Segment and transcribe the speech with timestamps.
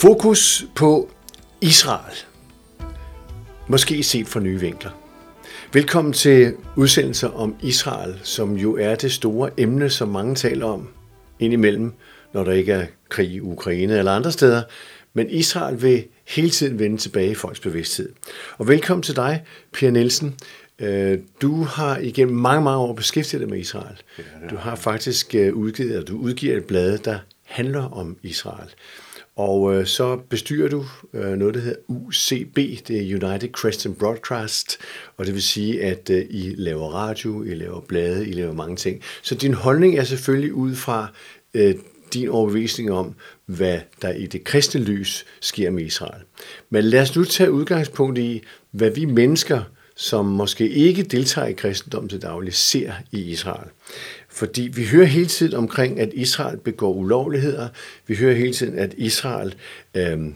[0.00, 1.10] Fokus på
[1.60, 2.16] Israel.
[3.68, 4.90] Måske set fra nye vinkler.
[5.72, 10.88] Velkommen til udsendelser om Israel, som jo er det store emne, som mange taler om
[11.38, 11.92] indimellem,
[12.32, 14.62] når der ikke er krig i Ukraine eller andre steder.
[15.14, 18.08] Men Israel vil hele tiden vende tilbage i folks bevidsthed.
[18.58, 20.34] Og velkommen til dig, Pia Nielsen.
[20.78, 23.96] Øh, du har igennem mange, mange år beskæftiget dig med Israel.
[24.50, 28.70] Du har faktisk øh, udgivet, eller du udgiver et blad, der handler om Israel.
[29.40, 32.56] Og øh, så bestyrer du øh, noget, der hedder UCB,
[32.88, 34.78] det er United Christian Broadcast,
[35.16, 38.76] og det vil sige, at øh, I laver radio, I laver blade, I laver mange
[38.76, 39.02] ting.
[39.22, 41.08] Så din holdning er selvfølgelig ud fra
[41.54, 41.74] øh,
[42.14, 43.14] din overbevisning om,
[43.46, 46.22] hvad der i det kristne lys sker med Israel.
[46.70, 49.62] Men lad os nu tage udgangspunkt i, hvad vi mennesker,
[49.96, 53.68] som måske ikke deltager i kristendommen til daglig, ser i Israel.
[54.32, 57.68] Fordi vi hører hele tiden omkring, at Israel begår ulovligheder.
[58.06, 59.54] Vi hører hele tiden, at Israel
[59.94, 60.34] øhm,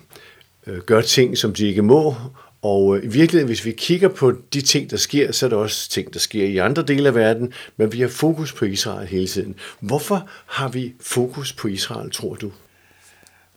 [0.66, 2.14] øh, gør ting, som de ikke må.
[2.62, 5.56] Og øh, i virkeligheden, hvis vi kigger på de ting, der sker, så er der
[5.56, 9.08] også ting, der sker i andre dele af verden, men vi har fokus på Israel
[9.08, 9.54] hele tiden.
[9.80, 12.52] Hvorfor har vi fokus på Israel, tror du?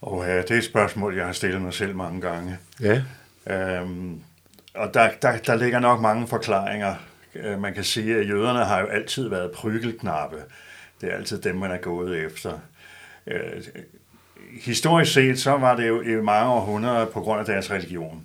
[0.02, 2.58] Og ja, det er et spørgsmål, jeg har stillet mig selv mange gange.
[2.82, 3.02] Ja.
[3.50, 4.22] Øhm,
[4.76, 6.96] og der, der, der ligger nok mange forklaringer.
[7.36, 10.44] Øh, man kan sige, at jøderne har jo altid været prygelknappe.
[11.02, 12.60] Det er altid dem, man er gået efter.
[13.28, 13.64] Øh,
[14.62, 18.24] historisk set, så var det jo i mange århundreder på grund af deres religion.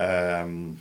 [0.00, 0.78] Øhm,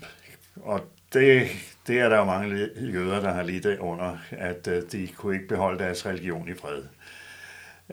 [0.56, 0.82] og
[1.14, 1.48] det,
[1.88, 5.48] det er der jo mange jøder, der har lidt under, at øh, de kunne ikke
[5.48, 6.84] beholde deres religion i fred.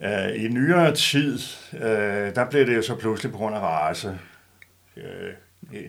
[0.03, 1.39] Øh, I nyere tid,
[1.73, 4.19] øh, der blev det jo så pludselig på grund af race.
[4.97, 5.33] Øh,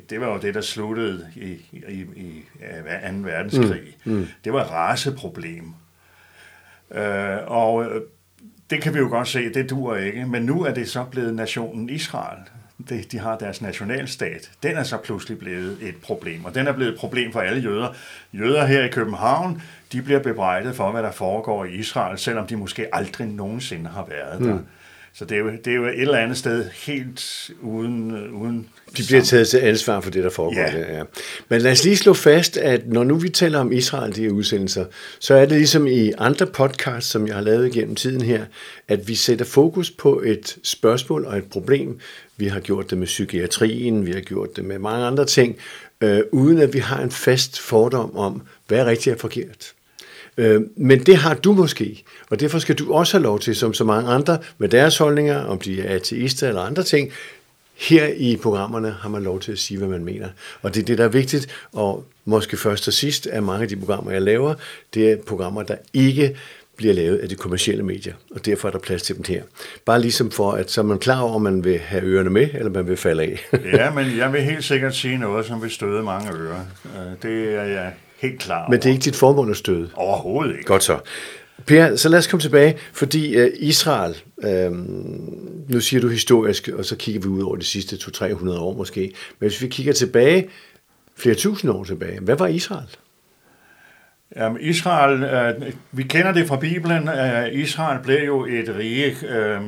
[0.09, 2.65] det var jo det, der sluttede i, i, i 2.
[3.23, 3.97] verdenskrig.
[4.05, 4.13] Mm.
[4.13, 4.27] Mm.
[4.43, 5.73] Det var et raceproblem.
[6.91, 8.01] Øh, og øh,
[8.69, 10.25] det kan vi jo godt se, det dur ikke.
[10.25, 12.39] Men nu er det så blevet nationen Israel.
[12.89, 14.51] De, de har deres nationalstat.
[14.63, 16.45] Den er så pludselig blevet et problem.
[16.45, 17.93] Og den er blevet et problem for alle jøder.
[18.33, 19.61] Jøder her i København,
[19.91, 24.05] de bliver bebrejdet for, hvad der foregår i Israel, selvom de måske aldrig nogensinde har
[24.05, 24.53] været der.
[24.53, 24.65] Mm.
[25.17, 28.31] Så det er, jo, det er jo et eller andet sted helt uden...
[28.31, 30.71] uden de bliver taget til ansvar for det, der foregår Ja.
[30.71, 30.97] der.
[30.97, 31.03] Ja.
[31.49, 34.29] Men lad os lige slå fast, at når nu vi taler om Israel, de her
[34.29, 34.85] udsendelser,
[35.19, 38.45] så er det ligesom i andre podcasts, som jeg har lavet igennem tiden her,
[38.87, 41.99] at vi sætter fokus på et spørgsmål og et problem.
[42.37, 45.57] Vi har gjort det med psykiatrien, vi har gjort det med mange andre ting,
[46.01, 49.74] øh, uden at vi har en fast fordom om, hvad er rigtigt og forkert.
[50.37, 53.73] Øh, Men det har du måske, og derfor skal du også have lov til, som
[53.73, 57.11] så mange andre, med deres holdninger, om de er ateister eller andre ting,
[57.75, 60.27] her i programmerne har man lov til at sige, hvad man mener.
[60.61, 63.69] Og det er det, der er vigtigt, og måske først og sidst er mange af
[63.69, 64.53] de programmer, jeg laver,
[64.93, 66.37] det er programmer, der ikke
[66.77, 69.43] bliver lavet af de kommercielle medier, og derfor er der plads til dem her.
[69.85, 72.49] Bare ligesom for, at så er man klar over, om man vil have ørerne med,
[72.53, 73.45] eller man vil falde af.
[73.73, 76.65] Ja, men jeg vil helt sikkert sige noget, som vil støde mange ører.
[76.85, 77.93] Øh, det er jeg
[78.29, 78.69] helt klar over.
[78.69, 79.89] Men det er ikke dit formål at støde.
[79.95, 80.65] Overhovedet ikke.
[80.65, 80.99] Godt så.
[81.65, 84.71] Per, så lad os komme tilbage, fordi uh, Israel, øh,
[85.69, 89.01] nu siger du historisk, og så kigger vi ud over de sidste 200-300 år måske,
[89.39, 90.49] men hvis vi kigger tilbage,
[91.17, 92.87] flere tusind år tilbage, hvad var Israel?
[94.35, 99.61] Jamen, Israel, øh, vi kender det fra Bibelen, øh, Israel blev jo et rige øh,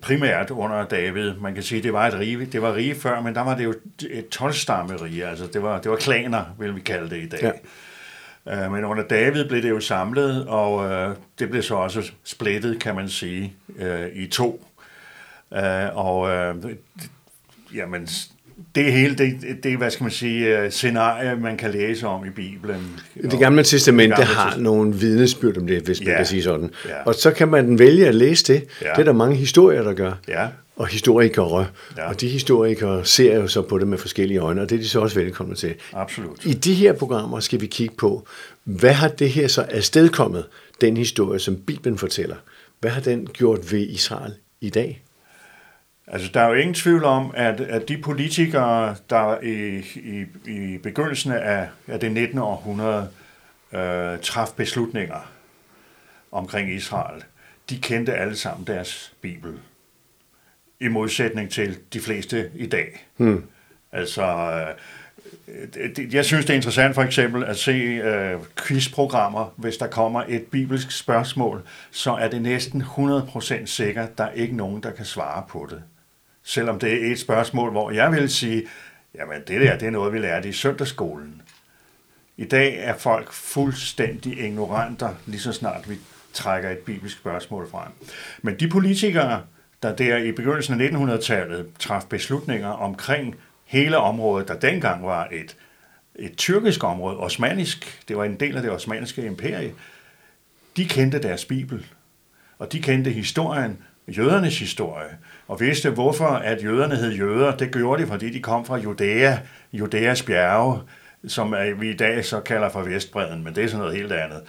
[0.00, 1.32] primært under David.
[1.40, 3.64] Man kan sige, det var et rige, det var rige før, men der var det
[3.64, 3.74] jo
[4.10, 4.52] et 12
[5.02, 7.42] rige, altså det var, det var klaner, vil vi kalde det i dag.
[7.42, 7.50] Ja.
[8.48, 12.80] Øh, men under David blev det jo samlet, og øh, det blev så også splittet,
[12.80, 14.66] kan man sige, øh, i to.
[15.54, 15.60] Øh,
[15.96, 16.54] og øh,
[17.74, 18.08] jamen,
[18.74, 22.26] det hele, det, det er, hvad skal man sige, øh, scenarie, man kan læse om
[22.26, 23.00] i Bibelen.
[23.22, 26.16] Det gamle testamente Det gamle har nogle vidnesbyrd om det, hvis man Ja.
[26.16, 26.70] kan sige sådan.
[26.88, 27.02] Ja.
[27.06, 28.64] Og så kan man vælge at læse det.
[28.82, 28.88] Ja.
[28.90, 30.12] Det er der mange historier, der gør.
[30.28, 30.46] Ja.
[30.76, 31.66] Og historikere.
[31.96, 32.08] Ja.
[32.08, 34.88] Og de historikere ser jo så på det med forskellige øjne, og det er de
[34.88, 35.74] så også velkomne til.
[35.92, 36.44] Absolut.
[36.44, 38.26] I de her programmer skal vi kigge på,
[38.64, 40.46] hvad har det her så afstedkommet,
[40.80, 42.36] den historie, som Bibelen fortæller?
[42.80, 45.02] Hvad har den gjort ved Israel i dag?
[46.06, 50.78] Altså, der er jo ingen tvivl om, at, at de politikere, der i, i, i
[50.78, 52.38] begyndelsen af, af det 19.
[52.38, 53.08] århundrede
[53.72, 55.30] øh, traf beslutninger
[56.32, 57.22] omkring Israel,
[57.70, 59.52] de kendte alle sammen deres bibel.
[60.80, 63.06] I modsætning til de fleste i dag.
[63.16, 63.44] Hmm.
[63.92, 69.54] Altså, øh, jeg synes, det er interessant for eksempel at se øh, quizprogrammer.
[69.56, 74.56] Hvis der kommer et bibelsk spørgsmål, så er det næsten 100% sikkert, der er ikke
[74.56, 75.82] nogen, der kan svare på det.
[76.42, 78.62] Selvom det er et spørgsmål, hvor jeg vil sige,
[79.14, 81.42] jamen det der, det er noget, vi lærte i søndagsskolen.
[82.36, 85.98] I dag er folk fuldstændig ignoranter, lige så snart vi
[86.32, 87.92] trækker et bibelsk spørgsmål frem.
[88.42, 89.42] Men de politikere,
[89.84, 93.34] der der i begyndelsen af 1900-tallet traf beslutninger omkring
[93.64, 95.56] hele området, der dengang var et,
[96.16, 99.72] et tyrkisk område, osmanisk, det var en del af det osmaniske imperie,
[100.76, 101.86] de kendte deres bibel,
[102.58, 103.78] og de kendte historien,
[104.08, 107.56] jødernes historie, og vidste, hvorfor at jøderne hed jøder.
[107.56, 109.38] Det gjorde de, fordi de kom fra Judæa,
[109.72, 110.80] Judæas bjerge,
[111.28, 114.40] som vi i dag så kalder for Vestbreden, men det er sådan noget helt andet.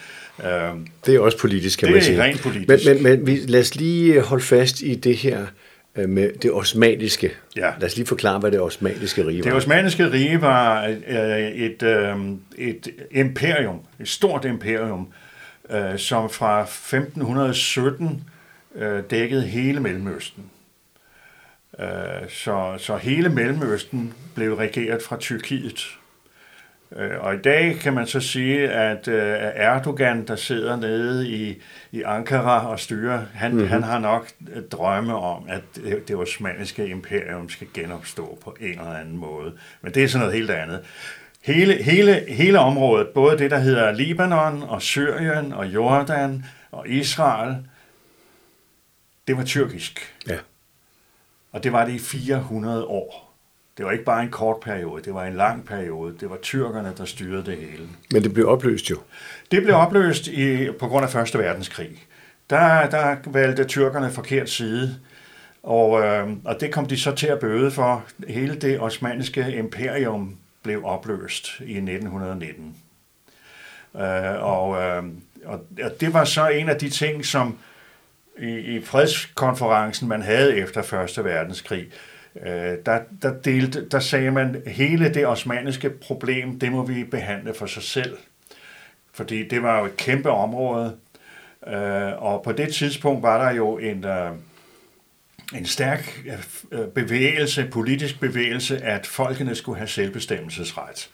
[0.44, 2.18] Øhm, det er også politisk, kan det man sige.
[2.18, 2.86] Det er rent politisk.
[2.88, 5.46] Men, men, men lad os lige holde fast i det her
[5.96, 7.32] øh, med det osmaniske.
[7.56, 7.72] Ja.
[7.80, 9.44] Lad os lige forklare, hvad det osmaniske rige var.
[9.44, 12.16] Det osmaniske rige var øh, et, øh,
[12.58, 15.08] et imperium, et stort imperium,
[15.70, 18.24] øh, som fra 1517
[18.76, 20.44] øh, dækkede hele Mellemøsten.
[21.80, 21.88] Øh,
[22.30, 25.98] så, så hele Mellemøsten blev regeret fra Tyrkiet.
[26.92, 31.62] Øh, og i dag kan man så sige, at øh, Erdogan, der sidder nede i,
[31.92, 33.68] i Ankara og styrer, han, mm-hmm.
[33.68, 34.32] han har nok
[34.72, 39.54] drømme om, at det, det osmaniske imperium skal genopstå på en eller anden måde.
[39.82, 40.82] Men det er sådan noget helt andet.
[41.42, 47.56] Hele, hele, hele området, både det, der hedder Libanon og Syrien og Jordan og Israel,
[49.28, 50.16] det var tyrkisk.
[50.28, 50.38] Ja.
[51.52, 53.25] Og det var det i 400 år.
[53.78, 56.16] Det var ikke bare en kort periode, det var en lang periode.
[56.20, 57.88] Det var tyrkerne, der styrede det hele.
[58.12, 58.98] Men det blev opløst jo.
[59.52, 62.04] Det blev opløst i, på grund af Første Verdenskrig.
[62.50, 65.00] Der, der valgte tyrkerne forkert side,
[65.64, 68.06] og, øh, og det kom de så til at bøde for.
[68.28, 72.76] Hele det osmaniske imperium blev opløst i 1919.
[73.96, 74.02] Øh,
[74.44, 75.04] og, øh,
[75.46, 77.58] og, og det var så en af de ting, som
[78.40, 81.88] i, i fredskonferencen, man havde efter Første Verdenskrig,
[82.42, 87.54] øh, der, der, delte, der sagde man, hele det osmaniske problem, det må vi behandle
[87.54, 88.18] for sig selv.
[89.14, 90.98] Fordi det var jo et kæmpe område,
[91.68, 94.32] øh, og på det tidspunkt var der jo en, øh,
[95.56, 96.24] en stærk
[96.72, 101.10] øh, bevægelse, politisk bevægelse, at folkene skulle have selvbestemmelsesret.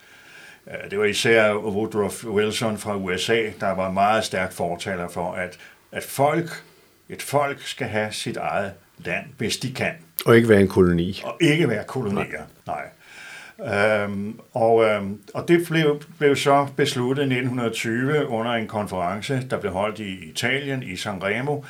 [0.68, 5.58] Øh, det var især Woodrow Wilson fra USA, der var meget stærk fortaler for, at,
[5.92, 6.64] at folk
[7.12, 8.74] et folk skal have sit eget
[9.06, 9.92] land, hvis de kan.
[10.26, 11.22] Og ikke være en koloni.
[11.26, 12.76] Og ikke være kolonier, nej.
[12.76, 14.04] nej.
[14.04, 19.60] Øhm, og, øhm, og det blev, blev så besluttet i 1920 under en konference, der
[19.60, 21.62] blev holdt i Italien, i Sanremo,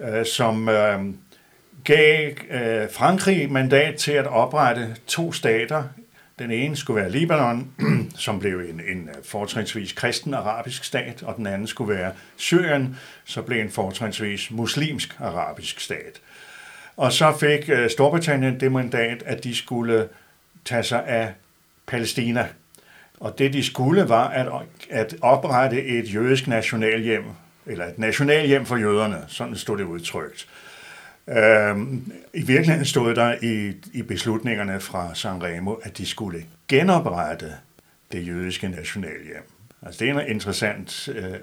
[0.00, 1.00] øh, som øh,
[1.84, 5.82] gav øh, Frankrig mandat til at oprette to stater
[6.40, 7.72] den ene skulle være Libanon,
[8.16, 13.42] som blev en, en fortrinsvis kristen arabisk stat, og den anden skulle være Syrien, så
[13.42, 16.20] blev en fortrinsvis muslimsk arabisk stat.
[17.00, 20.08] Og så fik øh, Storbritannien det mandat, at de skulle
[20.64, 21.32] tage sig af
[21.86, 22.48] Palæstina.
[23.20, 24.48] Og det de skulle var at,
[24.90, 27.24] at oprette et jødisk nationalhjem,
[27.66, 30.48] eller et nationalhjem for jøderne, sådan stod det udtrykt.
[31.28, 37.52] Øhm, I virkeligheden stod der i, i beslutningerne fra Sanremo, at de skulle genoprette
[38.12, 39.50] det jødiske nationalhjem.
[39.82, 41.34] Altså det er en interessant øh,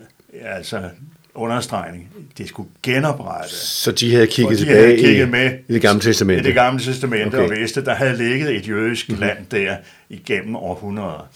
[0.42, 0.90] altså
[1.38, 2.10] understregning.
[2.38, 3.56] De skulle genoprette.
[3.56, 6.44] Så de havde kigget de tilbage havde kigget i, med, i det gamle testamente?
[6.44, 7.44] I det gamle testamente okay.
[7.44, 9.22] og vidste, der havde ligget et jødisk mm-hmm.
[9.22, 9.76] land der
[10.10, 11.30] igennem århundreder.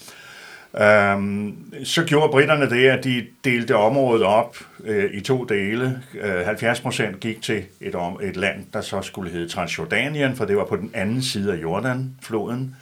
[0.80, 6.02] Øhm, så gjorde britterne det, at de delte området op øh, i to dele.
[6.20, 10.44] Øh, 70 procent gik til et, om, et land, der så skulle hedde Transjordanien, for
[10.44, 12.76] det var på den anden side af Jordanfloden.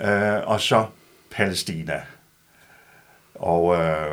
[0.00, 0.86] Øh, og så
[1.30, 2.00] Palæstina.
[3.34, 4.12] Og øh,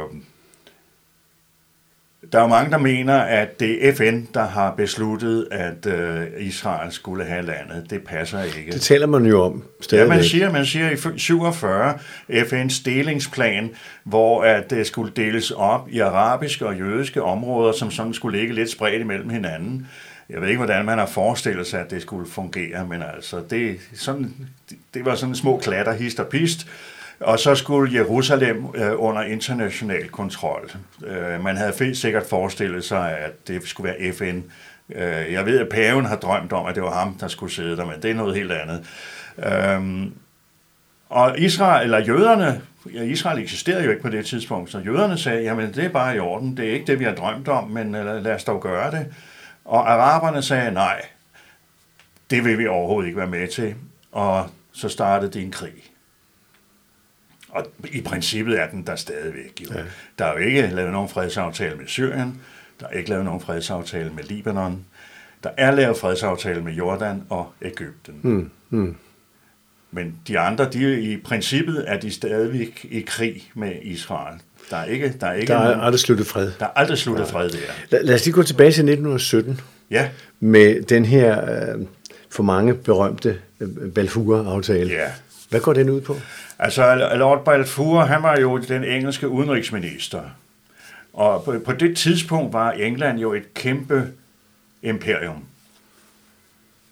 [2.32, 6.92] der er mange, der mener, at det er FN, der har besluttet, at øh, Israel
[6.92, 7.90] skulle have landet.
[7.90, 8.72] Det passer ikke.
[8.72, 10.10] Det taler man jo om stadigvæk.
[10.10, 13.70] Ja, man siger, man siger i 47 FN's delingsplan,
[14.04, 18.54] hvor at det skulle deles op i arabiske og jødiske områder, som sådan skulle ligge
[18.54, 19.88] lidt spredt imellem hinanden.
[20.30, 23.78] Jeg ved ikke, hvordan man har forestillet sig, at det skulle fungere, men altså, det,
[23.94, 24.36] sådan,
[24.94, 26.68] det var sådan små klatter, hist og pist.
[27.22, 30.72] Og så skulle Jerusalem øh, under international kontrol.
[31.06, 34.42] Øh, man havde sikkert forestillet sig, at det skulle være FN.
[34.96, 37.78] Øh, jeg ved, at paven har drømt om, at det var ham, der skulle sidde
[37.78, 38.86] der, men det er noget helt andet.
[39.38, 40.12] Øh,
[41.10, 42.62] og Israel, eller jøderne,
[42.94, 46.16] ja, Israel eksisterede jo ikke på det tidspunkt, så jøderne sagde, jamen det er bare
[46.16, 48.62] i orden, det er ikke det, vi har drømt om, men øh, lad os dog
[48.62, 49.06] gøre det.
[49.66, 51.02] Og araberne sagde, nej,
[52.30, 53.76] det vil vi overhovedet ikke være med til.
[54.12, 55.91] Og så startede det en krig.
[57.52, 59.62] Og i princippet er den der stadigvæk.
[59.62, 59.76] Jo.
[59.76, 59.82] Ja.
[60.20, 62.42] Der er jo ikke lavet nogen fredsaftale med Syrien,
[62.80, 64.86] der er ikke lavet nogen fredsaftale med Libanon,
[65.44, 68.20] der er lavet fredsaftale med Jordan og Ægypten.
[68.22, 68.50] Mm.
[68.70, 68.96] Mm.
[69.92, 74.40] Men de andre, de, i princippet er de stadigvæk i krig med Israel.
[74.70, 76.52] Der er ikke, der er ikke der er nogen, aldrig sluttet fred.
[76.60, 77.32] Der er aldrig sluttet Nej.
[77.32, 77.58] fred der.
[77.90, 79.60] Lad, lad os lige gå tilbage til 1917.
[79.92, 80.10] Ja.
[80.40, 81.86] med den her øh,
[82.30, 84.92] for mange berømte øh, Balfour-aftale.
[84.92, 85.08] Ja.
[85.52, 86.16] Hvad går den ud på?
[86.60, 90.22] Altså, Lord Balfour, han var jo den engelske udenrigsminister.
[91.14, 94.08] Og på, på det tidspunkt var England jo et kæmpe
[94.84, 95.44] imperium.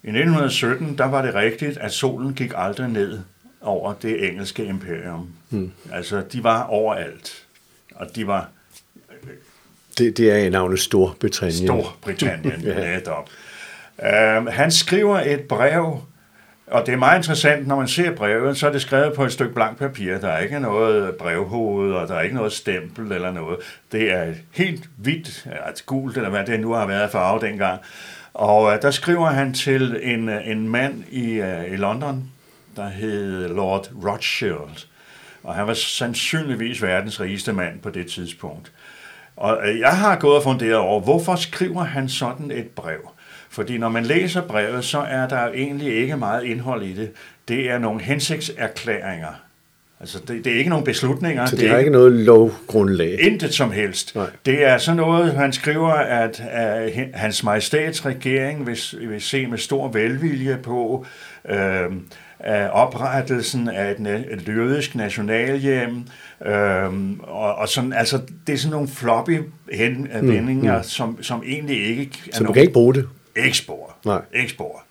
[0.04, 3.20] I 1917, der var det rigtigt, at solen gik aldrig ned
[3.62, 5.30] over det engelske imperium.
[5.50, 5.72] Hmm.
[5.94, 7.44] Altså, de var overalt.
[7.96, 8.48] Og de var
[9.98, 11.68] Det, det er i navnet Storbritannien.
[11.68, 12.94] Storbritannien Ja.
[12.98, 13.30] netop.
[13.98, 16.02] Uh, han skriver et brev,
[16.72, 19.32] og det er meget interessant, når man ser brevet, så er det skrevet på et
[19.32, 20.18] stykke blank papir.
[20.18, 23.58] Der er ikke noget brevhoved, og der er ikke noget stempel eller noget.
[23.92, 27.82] Det er et helt hvidt, altså gult, eller hvad det nu har været farve dengang.
[28.34, 32.32] Og uh, der skriver han til en, uh, en mand i, uh, i London,
[32.76, 34.88] der hed Lord Rothschild.
[35.44, 38.72] Og han var sandsynligvis verdens rigeste mand på det tidspunkt.
[39.36, 43.10] Og øh, jeg har gået og funderet over, hvorfor skriver han sådan et brev?
[43.50, 47.12] Fordi når man læser brevet, så er der jo egentlig ikke meget indhold i det.
[47.48, 49.34] Det er nogle hensigtserklæringer.
[50.00, 51.46] Altså, det, det er ikke nogen beslutninger.
[51.46, 53.22] Så det det er ikke noget lovgrundlag.
[53.22, 54.16] Intet som helst.
[54.16, 54.26] Nej.
[54.46, 58.78] Det er sådan noget, han skriver, at, at hans majestats regering vil,
[59.10, 61.06] vil se med stor velvilje på
[61.50, 61.58] øh,
[62.40, 66.04] af oprettelsen af et, et jødisk nationalhjem.
[66.46, 66.54] Øh,
[67.22, 69.40] og, og sådan, altså, det er sådan nogle floppy
[69.74, 70.84] hen, vendinger, mm.
[70.84, 73.08] som, som egentlig ikke er Så du kan ikke bruge det.
[73.44, 73.96] Ikke spor.
[74.06, 74.22] Nej.
[74.34, 74.84] Ikke spor.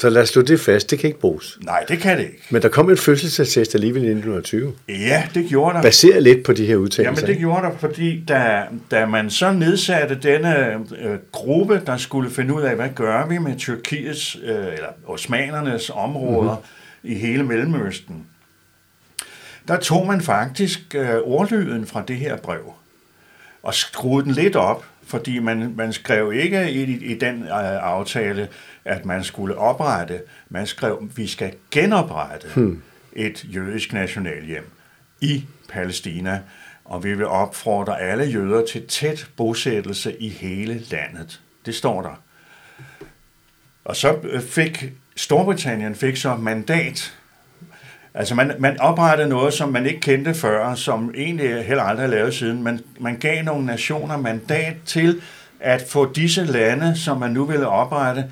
[0.00, 0.90] Så lad os slå det fast.
[0.90, 1.58] Det kan ikke bruges.
[1.62, 2.42] Nej, det kan det ikke.
[2.50, 4.72] Men der kom en fødselsattest alligevel i 1920.
[4.88, 5.82] Ja, det gjorde der.
[5.82, 7.26] Baseret lidt på de her udtalelser.
[7.26, 12.30] Jamen det gjorde der, fordi da, da man så nedsatte denne øh, gruppe, der skulle
[12.30, 16.56] finde ud af, hvad gør vi med Tyrkiets, øh, eller osmanernes områder
[17.02, 17.10] mm-hmm.
[17.10, 18.26] i hele Mellemøsten,
[19.68, 22.72] der tog man faktisk øh, ordlyden fra det her brev
[23.62, 27.48] og skruede den lidt op, fordi man, man skrev ikke i, i den øh,
[27.82, 28.48] aftale,
[28.84, 30.22] at man skulle oprette.
[30.48, 32.82] Man skrev, at vi skal genoprette hmm.
[33.12, 34.70] et jødisk nationalhjem
[35.20, 36.40] i Palæstina,
[36.84, 41.40] og vi vil opfordre alle jøder til tæt bosættelse i hele landet.
[41.66, 42.22] Det står der.
[43.84, 47.19] Og så øh, fik Storbritannien fik så mandat.
[48.14, 52.14] Altså man, man oprettede noget, som man ikke kendte før, som egentlig heller aldrig har
[52.14, 52.62] lavet siden.
[52.62, 55.20] Man, man gav nogle nationer mandat til
[55.60, 58.24] at få disse lande, som man nu ville oprette,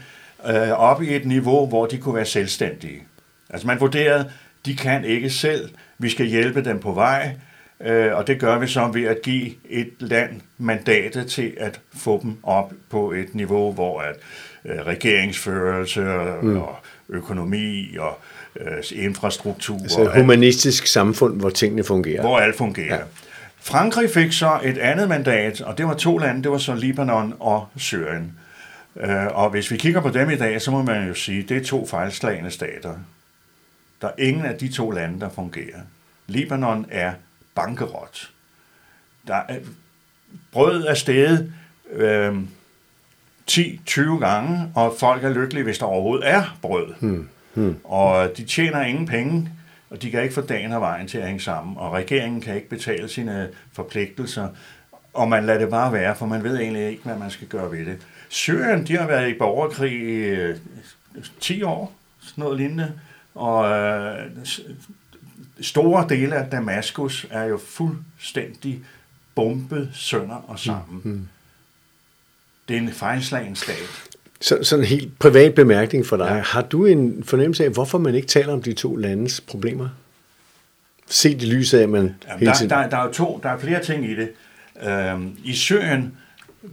[0.47, 3.03] øh, op i et niveau, hvor de kunne være selvstændige.
[3.51, 4.31] Altså man vurderede,
[4.67, 7.37] de kan ikke selv, vi skal hjælpe dem på vej,
[7.81, 12.21] øh, og det gør vi så ved at give et land mandatet til at få
[12.23, 14.17] dem op på et niveau, hvor at
[14.65, 16.01] øh, regeringsførelse
[16.43, 16.57] mm.
[16.57, 16.77] og
[17.09, 18.19] økonomi og
[18.61, 22.21] øh, infrastruktur, Altså et alt- humanistisk samfund, hvor tingene fungerer.
[22.21, 22.97] hvor alt fungerer.
[22.97, 23.03] Ja.
[23.61, 27.35] Frankrig fik så et andet mandat, og det var to lande, det var så Libanon
[27.41, 28.33] og Syrien.
[29.01, 31.57] Øh, Og hvis vi kigger på dem i dag, så må man jo sige, det
[31.57, 32.95] er to fejlslagende stater.
[34.03, 35.79] Der er ingen af de to lande, der fungerer.
[36.27, 37.13] Libanon er
[37.55, 38.31] bankerot.
[39.27, 39.57] Der er
[40.53, 41.53] brød er steget
[41.93, 42.35] øh,
[43.51, 46.95] 10-20 gange, og folk er lykkelige, hvis der overhovedet er brød.
[47.01, 47.29] Hmm.
[47.55, 47.77] Hmm.
[47.85, 49.51] Og de tjener ingen penge,
[49.91, 52.55] og de kan ikke få dagen og vejen til at hænge sammen, og regeringen kan
[52.55, 54.49] ikke betale sine forpligtelser,
[55.15, 57.73] og man lader det bare være, for man ved egentlig ikke, hvad man skal gøre
[57.73, 57.99] ved det.
[58.29, 60.57] Syrien, de har været i borgerkrig i øh,
[61.41, 62.93] 10 år, sådan noget lignende,
[63.35, 64.27] og øh,
[65.61, 68.81] store dele af Damaskus er jo fuldstændig
[69.35, 71.01] bombet sønder og sammen.
[71.05, 71.29] Mm.
[72.69, 74.09] Det er en fejlslagen stat.
[74.41, 76.27] Så, sådan en helt privat bemærkning for dig.
[76.27, 76.41] Ja.
[76.41, 79.89] Har du en fornemmelse af, hvorfor man ikke taler om de to landes problemer?
[81.07, 82.71] Set i lyset af, at man Jamen, hele der, tiden...
[82.71, 84.31] der, der er jo to, der er flere ting i det.
[84.83, 86.17] Øhm, I Syrien,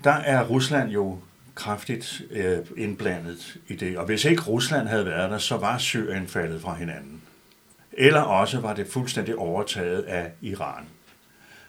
[0.04, 1.18] der er Rusland jo
[1.56, 3.98] kraftigt øh, indblandet i det.
[3.98, 7.22] Og hvis ikke Rusland havde været der, så var Syrien faldet fra hinanden.
[7.94, 10.84] Eller også var det fuldstændig overtaget af Iran.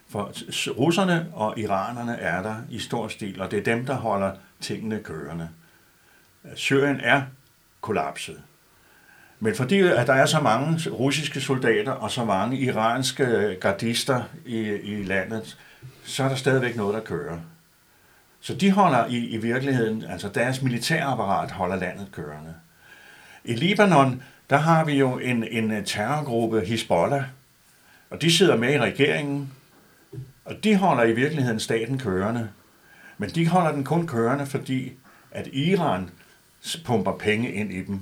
[0.09, 0.33] For
[0.71, 5.01] russerne og iranerne er der i stor stil, og det er dem, der holder tingene
[5.03, 5.49] kørende.
[6.55, 7.23] Syrien er
[7.81, 8.43] kollapset.
[9.41, 13.61] Men fordi øh, at der er så mange russiske soldater og så mange iranske øh,
[13.61, 15.59] gardister i, i landet,
[16.05, 17.39] så er der stadigvæk noget, der kører.
[18.41, 22.55] Så de holder i, i virkeligheden, altså deres militærapparat holder landet kørende.
[23.45, 27.25] I Libanon, der har vi jo en, en terrorgruppe, Hezbollah,
[28.11, 29.53] og de sidder med i regeringen,
[30.47, 32.49] og de holder i virkeligheden staten kørende.
[33.19, 34.93] Men de holder den kun kørende, fordi
[35.31, 36.11] at Iran
[36.85, 38.01] pumper penge ind i dem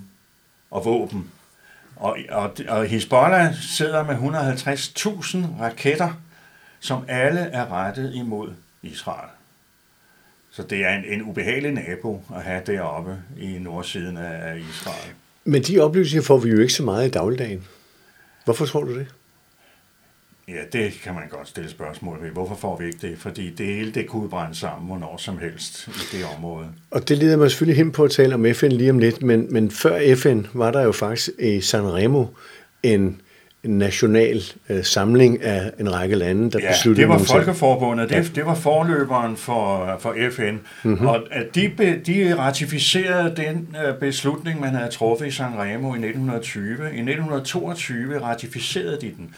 [0.71, 1.31] og våben.
[1.97, 6.13] Og, og, og Hezbollah sidder med 150.000 raketter,
[6.81, 9.29] som alle er rettet imod Israel.
[10.51, 15.13] Så det er en, en ubehagelig nabo at have deroppe i nordsiden af Israel.
[15.45, 17.67] Men de oplysninger får vi jo ikke så meget i dagligdagen.
[18.45, 19.07] Hvorfor tror du det?
[20.49, 22.31] Ja, det kan man godt stille spørgsmål ved.
[22.31, 23.19] Hvorfor får vi ikke det?
[23.19, 26.67] Fordi det hele det kunne brænde sammen hvornår som helst i det område.
[26.91, 29.47] Og det leder mig selvfølgelig hen på at tale om FN lige om lidt, men,
[29.53, 32.27] men før FN var der jo faktisk i Sanremo
[32.83, 33.21] en
[33.65, 37.19] en national øh, samling af en række lande, der ja, besluttede det var.
[37.19, 41.07] Folkeforbundet, det, det var forløberen for, for FN, mm-hmm.
[41.07, 45.99] og at de, be, de ratificerede den øh, beslutning, man havde truffet i Sanremo i
[45.99, 46.65] 1920.
[46.65, 49.35] I 1922 ratificerede de den.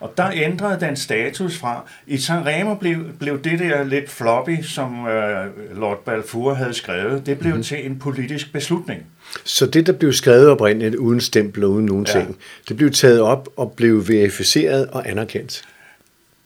[0.00, 1.84] Og der ændrede den status fra.
[2.06, 7.38] I Sanremo blev, blev det der lidt floppy, som øh, Lord Balfour havde skrevet, det
[7.38, 7.62] blev mm-hmm.
[7.62, 9.06] til en politisk beslutning.
[9.44, 12.12] Så det, der blev skrevet oprindeligt uden stempel og uden nogen ja.
[12.12, 12.36] ting,
[12.68, 15.62] det blev taget op og blev verificeret og anerkendt.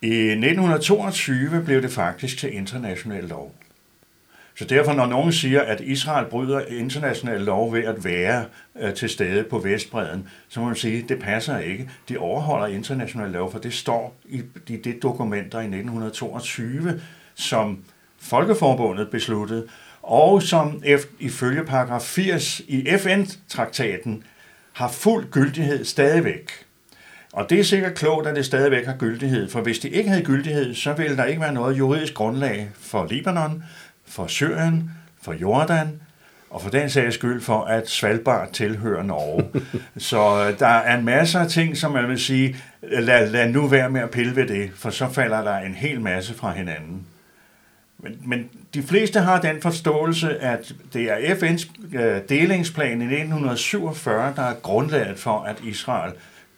[0.03, 3.55] I 1922 blev det faktisk til international lov.
[4.59, 8.45] Så derfor, når nogen siger, at Israel bryder international lov ved at være
[8.81, 11.91] øh, til stede på Vestbreden, så må man sige, at det passer ikke.
[12.09, 17.01] De overholder international lov, for det står i, i det dokumenter i 1922,
[17.35, 17.79] som
[18.19, 19.67] Folkeforbundet besluttede,
[20.03, 20.83] og som
[21.19, 24.23] ifølge paragraf 80 i FN-traktaten
[24.73, 26.51] har fuld gyldighed stadigvæk.
[27.33, 30.25] Og det er sikkert klogt, at det stadigvæk har gyldighed, for hvis det ikke havde
[30.25, 33.63] gyldighed, så ville der ikke være noget juridisk grundlag for Libanon,
[34.15, 34.91] for Syrien,
[35.23, 36.01] for Jordan,
[36.51, 39.51] og for den sags skyld for, at Svalbard tilhører Norge.
[39.97, 43.67] Så øh, der er en masse af ting, som man vil sige, lad, lad nu
[43.67, 47.07] være med at pille ved det, for så falder der en hel masse fra hinanden.
[47.99, 54.33] Men, men de fleste har den forståelse, at det er FN's øh, delingsplan i 1947,
[54.37, 56.13] der er grundlaget for, at Israel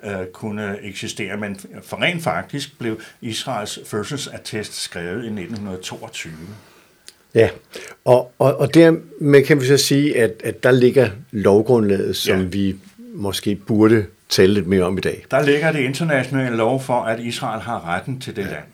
[0.04, 1.36] øh, kunne eksistere.
[1.36, 6.32] Men for rent faktisk blev Israels fødselsattest skrevet i 1922.
[7.36, 7.48] Ja,
[8.04, 12.46] og, og, og dermed kan vi så sige, at, at der ligger lovgrundlaget, som ja.
[12.46, 12.76] vi
[13.14, 15.26] måske burde tale lidt mere om i dag.
[15.30, 18.50] Der ligger det internationale lov for, at Israel har retten til det ja.
[18.50, 18.64] land.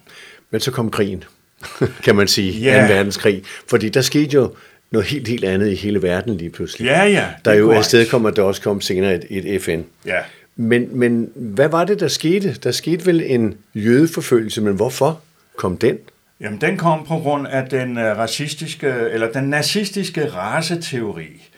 [0.50, 1.24] Men så kom krigen.
[2.04, 2.86] kan man sige, ja.
[2.88, 2.94] 2.
[2.94, 3.42] verdenskrig.
[3.68, 4.54] Fordi der skete jo
[4.90, 6.84] noget helt, helt andet i hele verden lige pludselig.
[6.84, 7.26] Ja, ja.
[7.44, 9.80] Der jo afsted kommer, der også kom senere et, et FN.
[10.06, 10.18] Ja.
[10.56, 12.56] Men, men hvad var det, der skete?
[12.62, 15.20] Der skete vel en jødeforfølgelse, men hvorfor
[15.56, 15.98] kom den?
[16.42, 21.50] Jamen, den kom på grund af den øh, racistiske, eller den nazistiske raceteori,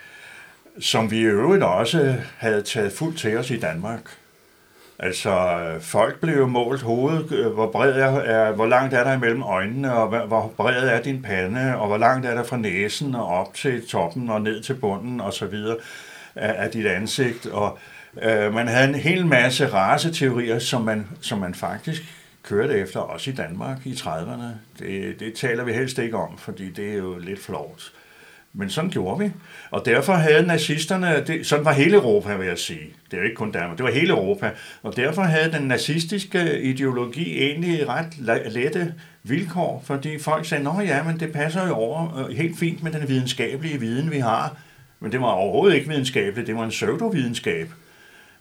[0.80, 4.00] som vi i øvrigt også havde taget fuldt til os i Danmark.
[4.98, 9.04] Altså, øh, folk blev jo målt hovedet, øh, hvor bred er, er, hvor langt er
[9.04, 12.56] der imellem øjnene, og hvor bred er din pande, og hvor langt er der fra
[12.56, 15.76] næsen og op til toppen og ned til bunden og så videre
[16.34, 17.46] af, af dit ansigt.
[17.46, 17.78] Og
[18.22, 22.02] øh, man havde en hel masse raceteorier, som man, som man faktisk
[22.44, 24.78] kørte efter, også i Danmark i 30'erne.
[24.78, 27.92] Det, det taler vi helst ikke om, fordi det er jo lidt flot.
[28.56, 29.30] Men sådan gjorde vi.
[29.70, 32.94] Og derfor havde nazisterne, det, sådan var hele Europa, vil jeg sige.
[33.10, 34.50] Det er jo ikke kun Danmark, det var hele Europa.
[34.82, 38.18] Og derfor havde den nazistiske ideologi egentlig ret
[38.52, 42.82] lette vilkår, fordi folk sagde, nå ja, men det passer jo over øh, helt fint
[42.82, 44.56] med den videnskabelige viden, vi har.
[45.00, 47.68] Men det var overhovedet ikke videnskabeligt, det var en pseudovidenskab.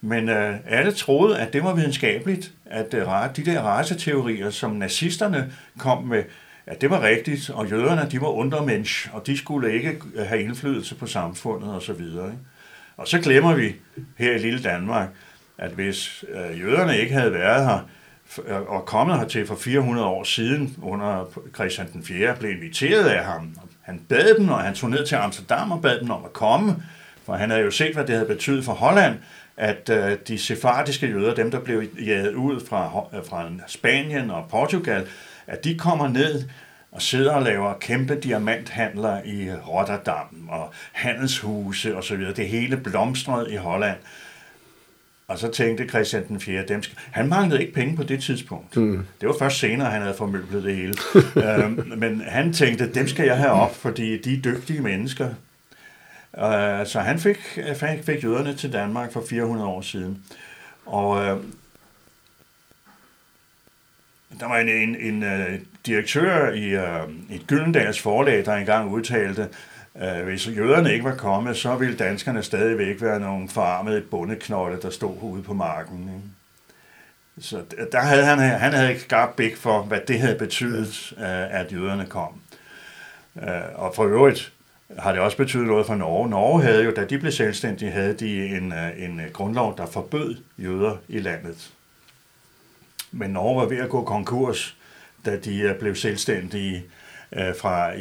[0.06, 5.54] Men øh, alle troede, at det var videnskabeligt, at øh, de der raceteorier, som nazisterne
[5.78, 6.24] kom med,
[6.66, 10.42] at det var rigtigt, og jøderne, de var undermensch, og de skulle ikke øh, have
[10.42, 12.02] indflydelse på samfundet osv.
[12.20, 12.32] Og,
[12.98, 13.76] og så glemmer vi
[14.18, 15.10] her i lille Danmark,
[15.58, 17.80] at hvis øh, jøderne ikke havde været her,
[18.48, 22.36] øh, og kommet hertil for 400 år siden, under Christian den 4.
[22.40, 23.56] blev inviteret af ham.
[23.82, 26.76] Han bad dem, og han tog ned til Amsterdam og bad dem om at komme,
[27.26, 29.16] for han havde jo set, hvad det havde betydet for Holland,
[29.58, 35.08] at øh, de sefardiske jøder, dem der blev jaget ud fra, fra Spanien og Portugal,
[35.48, 36.44] at de kommer ned
[36.92, 42.34] og sidder og laver kæmpe diamanthandler i Rotterdam og handelshuse og så videre.
[42.34, 43.98] Det hele blomstrede i Holland.
[45.28, 46.66] Og så tænkte Christian den 4.
[46.68, 46.98] Dem skal...
[47.12, 48.78] Han manglede ikke penge på det tidspunkt.
[48.78, 49.06] Mm.
[49.22, 50.94] Det var først senere, han havde formøblet det hele.
[51.48, 55.30] øhm, men han tænkte, dem skal jeg have op, fordi de er dygtige mennesker.
[56.38, 60.24] Øh, så han fik, fik, fik jøderne til Danmark for 400 år siden.
[60.86, 61.38] Og øh,
[64.40, 69.50] der var en, en, en øh, direktør i øh, et Gyldendals forlag, der engang udtalte,
[70.02, 74.90] øh, hvis jøderne ikke var kommet, så ville danskerne stadigvæk være nogle forarmede bondeknolde, der
[74.90, 76.00] stod ude på marken.
[76.00, 76.30] Ikke?
[77.40, 81.60] Så der havde han, han havde ikke skarpt blik for, hvad det havde betydet, øh,
[81.60, 82.42] at jøderne kom.
[83.42, 84.54] Øh, og for øvrigt,
[85.00, 86.30] har det også betydet noget for Norge.
[86.30, 90.98] Norge havde jo, da de blev selvstændige, havde de en, en grundlov, der forbød jøder
[91.08, 91.74] i landet.
[93.12, 94.78] Men Norge var ved at gå konkurs,
[95.26, 96.84] da de øh, blev selvstændige
[97.32, 97.92] øh, fra,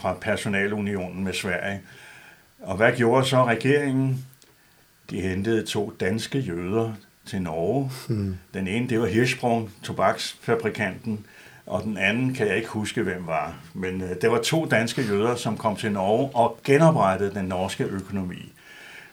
[0.00, 1.80] fra personalunionen med Sverige.
[2.60, 4.26] Og hvad gjorde så regeringen?
[5.10, 6.92] De hentede to danske jøder
[7.26, 7.90] til Norge.
[8.08, 8.36] Hmm.
[8.54, 11.26] Den ene, det var Hirschsprung, tobaksfabrikanten,
[11.70, 13.54] og den anden kan jeg ikke huske, hvem var.
[13.74, 17.84] Men øh, det var to danske jøder, som kom til Norge og genoprettede den norske
[17.84, 18.52] økonomi.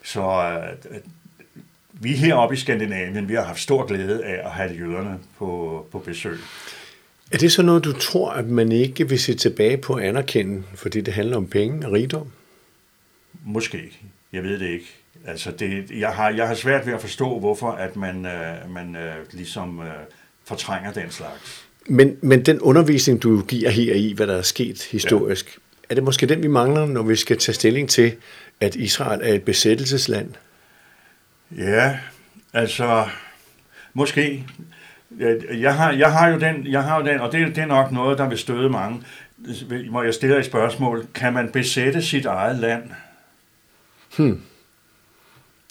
[0.03, 0.21] Så
[0.91, 0.97] øh,
[1.91, 5.99] vi heroppe i Skandinavien, vi har haft stor glæde af at have jøderne på, på
[5.99, 6.37] besøg.
[7.31, 10.63] Er det så noget, du tror, at man ikke vil se tilbage på at anerkende,
[10.75, 12.31] fordi det handler om penge og rigdom?
[13.43, 13.99] Måske.
[14.33, 14.95] Jeg ved det ikke.
[15.25, 18.95] Altså det, jeg, har, jeg har svært ved at forstå, hvorfor at man, øh, man
[18.95, 19.93] øh, ligesom øh,
[20.45, 21.66] fortrænger den slags.
[21.89, 25.85] Men, men den undervisning, du giver her i, hvad der er sket historisk, ja.
[25.89, 28.15] er det måske den, vi mangler, når vi skal tage stilling til,
[28.59, 30.29] at Israel er et besættelsesland?
[31.57, 31.97] Ja,
[32.53, 33.07] altså,
[33.93, 34.45] måske.
[35.53, 37.91] Jeg har, jeg har jo den, jeg har jo den, og det, det er nok
[37.91, 39.03] noget, der vil støde mange.
[39.89, 41.05] Må jeg stille et spørgsmål.
[41.13, 42.83] Kan man besætte sit eget land?
[44.17, 44.41] Hmm.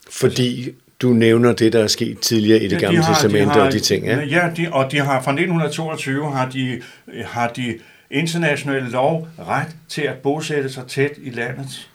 [0.09, 3.79] Fordi du nævner det, der er sket tidligere i det ja, gamle testamente og de
[3.79, 4.19] ting, ja?
[4.19, 6.81] Ja, de, og de har fra 1922 har de,
[7.25, 7.79] har de
[8.11, 11.89] internationale lov ret til at bosætte sig tæt i landet.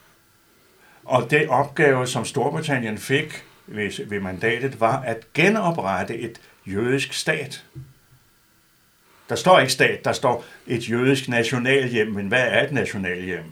[1.04, 7.64] Og det opgave, som Storbritannien fik ved, ved mandatet, var at genoprette et jødisk stat.
[9.28, 13.44] Der står ikke stat, der står et jødisk nationalhjem, men hvad er et nationalhjem?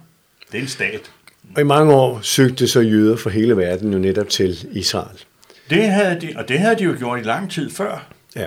[0.52, 1.10] Det er en stat.
[1.54, 5.24] Og i mange år søgte så jøder fra hele verden jo netop til Israel.
[5.70, 8.06] Det havde de, og det havde de jo gjort i lang tid før.
[8.36, 8.46] Ja.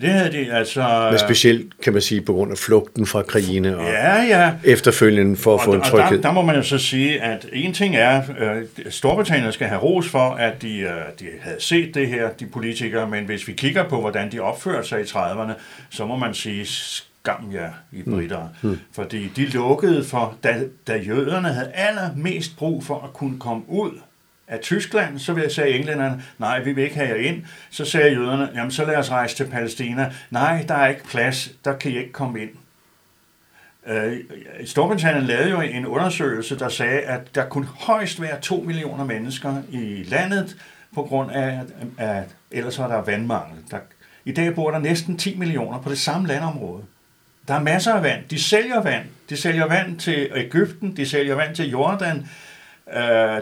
[0.00, 1.08] Det havde de altså...
[1.10, 4.52] Men specielt, kan man sige, på grund af flugten fra krigene og ja, ja.
[4.64, 6.04] efterfølgende for at og, få en tryghed.
[6.04, 9.52] Og der, der må man jo så sige, at en ting er, at øh, Storbritannien
[9.52, 13.24] skal have ros for, at de, øh, de havde set det her, de politikere, men
[13.24, 15.52] hvis vi kigger på, hvordan de opførte sig i 30'erne,
[15.90, 18.12] så må man sige, skam jer i mm.
[18.12, 18.48] britter.
[18.62, 18.68] Mm.
[18.68, 18.78] Mm.
[18.92, 23.90] Fordi de lukkede for, da, da jøderne havde allermest brug for at kunne komme ud
[24.48, 27.44] af Tyskland, så vil jeg sige englænderne, nej, vi vil ikke have jer ind.
[27.70, 30.12] Så sagde jøderne, jamen så lad os rejse til Palæstina.
[30.30, 32.50] Nej, der er ikke plads, der kan I ikke komme ind.
[33.86, 34.16] Øh,
[34.64, 39.62] Storbritannien lavede jo en undersøgelse, der sagde, at der kunne højst være 2 millioner mennesker
[39.70, 40.56] i landet,
[40.94, 41.60] på grund af,
[41.98, 43.58] at ellers var der vandmangel.
[43.70, 43.78] Der,
[44.24, 46.82] I dag bor der næsten 10 millioner på det samme landområde.
[47.48, 48.24] Der er masser af vand.
[48.30, 49.04] De sælger vand.
[49.30, 52.28] De sælger vand til Ægypten, de sælger vand til Jordan,
[52.86, 52.98] Uh,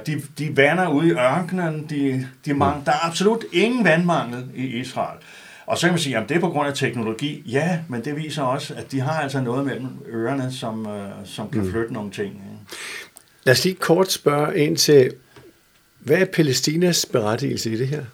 [0.07, 1.87] de, de vander ude i ørkenen.
[1.91, 5.19] De, de mang, der er absolut ingen vandmangel i Israel.
[5.67, 7.43] Og så kan man sige, at det er på grund af teknologi.
[7.47, 11.51] Ja, men det viser også, at de har altså noget mellem ørerne, som, uh, som
[11.51, 11.71] kan mm.
[11.71, 12.35] flytte nogle ting.
[12.35, 12.75] Ja.
[13.45, 15.13] Lad os lige kort spørge ind til,
[15.99, 18.05] hvad er Palæstinas berettigelse i det her?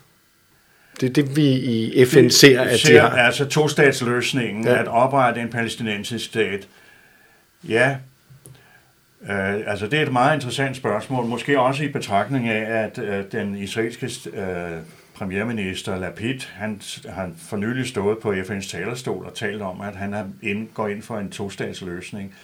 [1.00, 3.16] Det er det, vi i FN vi ser, at ser, de har.
[3.16, 4.80] Altså to-statsløsningen, ja.
[4.80, 6.68] at oprette en palæstinensisk stat.
[7.68, 7.96] Ja,
[9.20, 13.24] Uh, altså det er et meget interessant spørgsmål, måske også i betragtning af, at øh,
[13.32, 14.78] den israelske øh,
[15.14, 20.14] premierminister Lapid, han har for nylig stået på FN's talerstol og talt om, at han
[20.14, 22.34] er ind, går ind for en to-statsløsning.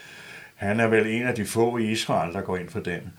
[0.54, 3.12] Han er vel en af de få i Israel, der går ind for den.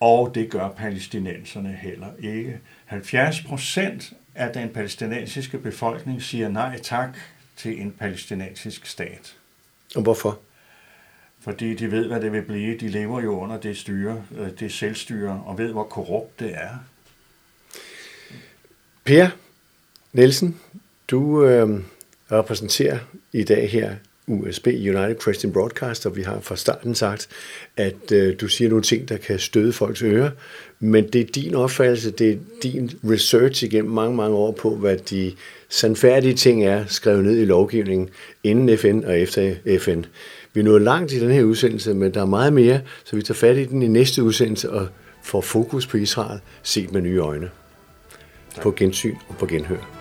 [0.00, 2.58] Og det gør palæstinenserne heller ikke.
[2.86, 7.18] 70 procent af den palæstinensiske befolkning siger nej tak
[7.56, 9.36] til en palæstinensisk stat.
[9.96, 10.38] Og hvorfor?
[11.48, 12.78] Fordi de ved, hvad det vil blive.
[12.78, 16.84] De lever jo under det styre, øh, det selvstyre, og ved, hvor korrupt det er.
[19.04, 19.28] Per
[20.12, 20.60] Nielsen,
[21.10, 21.80] du øh,
[22.32, 22.98] repræsenterer
[23.32, 23.94] i dag her
[24.26, 27.28] USB, United Christian Broadcast, og vi har fra starten sagt,
[27.76, 30.30] at øh, du siger nogle ting, der kan støde folks ører,
[30.80, 34.96] men det er din opfattelse, det er din research igennem mange, mange år på, hvad
[34.96, 35.32] de
[35.68, 38.08] sandfærdige ting er skrevet ned i lovgivningen
[38.44, 40.02] inden FN og efter FN.
[40.54, 43.22] Vi er nået langt i den her udsendelse, men der er meget mere, så vi
[43.22, 44.88] tager fat i den i næste udsendelse og
[45.22, 47.50] får fokus på Israel set med nye øjne.
[48.62, 49.97] På gensyn og på genhør.